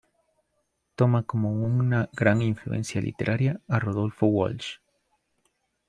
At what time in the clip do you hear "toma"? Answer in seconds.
0.95-1.21